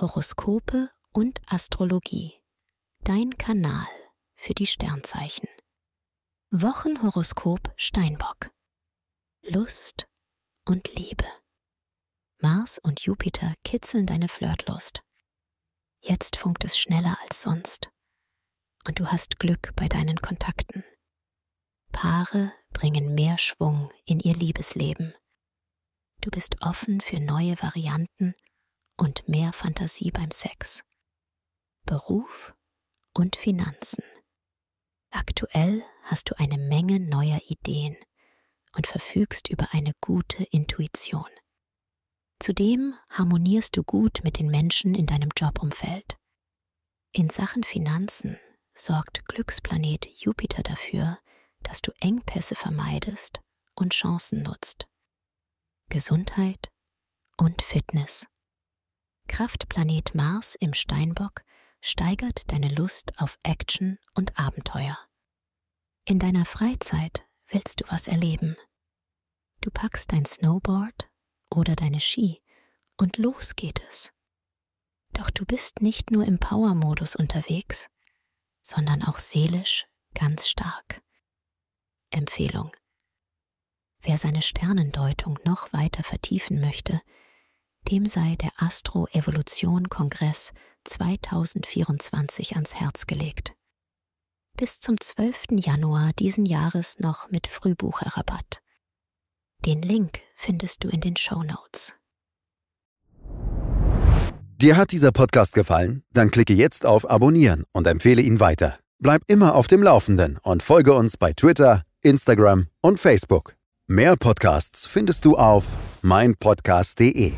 Horoskope 0.00 0.92
und 1.12 1.40
Astrologie. 1.48 2.40
Dein 3.02 3.36
Kanal 3.36 3.88
für 4.36 4.54
die 4.54 4.68
Sternzeichen. 4.68 5.48
Wochenhoroskop 6.52 7.72
Steinbock. 7.76 8.52
Lust 9.42 10.06
und 10.64 10.94
Liebe. 10.94 11.26
Mars 12.40 12.78
und 12.78 13.00
Jupiter 13.00 13.54
kitzeln 13.64 14.06
deine 14.06 14.28
Flirtlust. 14.28 15.02
Jetzt 16.00 16.36
funkt 16.36 16.62
es 16.62 16.78
schneller 16.78 17.18
als 17.22 17.42
sonst. 17.42 17.90
Und 18.86 19.00
du 19.00 19.08
hast 19.08 19.40
Glück 19.40 19.72
bei 19.74 19.88
deinen 19.88 20.18
Kontakten. 20.18 20.84
Paare 21.90 22.52
bringen 22.70 23.16
mehr 23.16 23.36
Schwung 23.36 23.92
in 24.04 24.20
ihr 24.20 24.34
Liebesleben. 24.34 25.12
Du 26.20 26.30
bist 26.30 26.54
offen 26.62 27.00
für 27.00 27.18
neue 27.18 27.60
Varianten 27.60 28.36
und 28.98 29.26
mehr 29.28 29.52
Fantasie 29.52 30.10
beim 30.10 30.30
Sex. 30.30 30.82
Beruf 31.86 32.54
und 33.14 33.36
Finanzen. 33.36 34.04
Aktuell 35.10 35.82
hast 36.02 36.30
du 36.30 36.38
eine 36.38 36.58
Menge 36.58 37.00
neuer 37.00 37.40
Ideen 37.48 37.96
und 38.76 38.86
verfügst 38.86 39.48
über 39.48 39.68
eine 39.72 39.92
gute 40.00 40.44
Intuition. 40.44 41.30
Zudem 42.40 42.94
harmonierst 43.08 43.76
du 43.76 43.82
gut 43.82 44.20
mit 44.22 44.38
den 44.38 44.48
Menschen 44.48 44.94
in 44.94 45.06
deinem 45.06 45.30
Jobumfeld. 45.36 46.16
In 47.12 47.30
Sachen 47.30 47.64
Finanzen 47.64 48.38
sorgt 48.74 49.24
Glücksplanet 49.26 50.06
Jupiter 50.06 50.62
dafür, 50.62 51.18
dass 51.62 51.80
du 51.80 51.90
Engpässe 52.00 52.54
vermeidest 52.54 53.40
und 53.74 53.92
Chancen 53.92 54.42
nutzt. 54.42 54.86
Gesundheit 55.88 56.70
und 57.38 57.62
Fitness. 57.62 58.26
Kraftplanet 59.38 60.16
Mars 60.16 60.56
im 60.56 60.74
Steinbock 60.74 61.44
steigert 61.80 62.50
deine 62.50 62.68
Lust 62.70 63.12
auf 63.18 63.38
Action 63.44 64.00
und 64.14 64.36
Abenteuer. 64.36 64.98
In 66.04 66.18
deiner 66.18 66.44
Freizeit 66.44 67.24
willst 67.46 67.80
du 67.80 67.84
was 67.88 68.08
erleben. 68.08 68.56
Du 69.60 69.70
packst 69.70 70.10
dein 70.10 70.24
Snowboard 70.24 71.08
oder 71.50 71.76
deine 71.76 72.00
Ski 72.00 72.42
und 72.96 73.16
los 73.16 73.54
geht 73.54 73.80
es. 73.86 74.12
Doch 75.12 75.30
du 75.30 75.44
bist 75.44 75.82
nicht 75.82 76.10
nur 76.10 76.24
im 76.24 76.40
Power-Modus 76.40 77.14
unterwegs, 77.14 77.90
sondern 78.60 79.04
auch 79.04 79.20
seelisch 79.20 79.86
ganz 80.14 80.48
stark. 80.48 81.00
Empfehlung. 82.10 82.72
Wer 84.00 84.18
seine 84.18 84.42
Sternendeutung 84.42 85.38
noch 85.44 85.72
weiter 85.72 86.02
vertiefen 86.02 86.60
möchte, 86.60 87.00
dem 87.90 88.06
sei 88.06 88.36
der 88.40 88.50
Astro-Evolution-Kongress 88.56 90.52
2024 90.84 92.54
ans 92.54 92.74
Herz 92.74 93.06
gelegt. 93.06 93.54
Bis 94.56 94.80
zum 94.80 95.00
12. 95.00 95.46
Januar 95.52 96.12
diesen 96.18 96.44
Jahres 96.44 96.98
noch 96.98 97.30
mit 97.30 97.46
Frühbucherrabatt. 97.46 98.60
Den 99.64 99.82
Link 99.82 100.20
findest 100.36 100.84
du 100.84 100.88
in 100.88 101.00
den 101.00 101.16
Show 101.16 101.42
Notes. 101.42 101.94
Dir 104.60 104.76
hat 104.76 104.90
dieser 104.90 105.12
Podcast 105.12 105.54
gefallen? 105.54 106.02
Dann 106.12 106.30
klicke 106.30 106.52
jetzt 106.52 106.84
auf 106.84 107.08
Abonnieren 107.08 107.64
und 107.72 107.86
empfehle 107.86 108.22
ihn 108.22 108.40
weiter. 108.40 108.78
Bleib 108.98 109.22
immer 109.28 109.54
auf 109.54 109.68
dem 109.68 109.82
Laufenden 109.82 110.38
und 110.42 110.64
folge 110.64 110.94
uns 110.94 111.16
bei 111.16 111.32
Twitter, 111.32 111.84
Instagram 112.00 112.66
und 112.80 112.98
Facebook. 112.98 113.54
Mehr 113.86 114.16
Podcasts 114.16 114.86
findest 114.86 115.24
du 115.24 115.36
auf 115.36 115.78
meinpodcast.de. 116.02 117.34